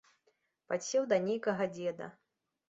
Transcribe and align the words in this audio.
Падсеў 0.71 1.05
да 1.11 1.19
нейкага 1.27 1.69
дзеда. 1.75 2.09